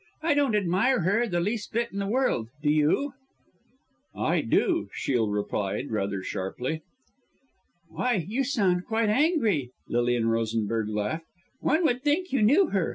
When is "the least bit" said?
1.27-1.91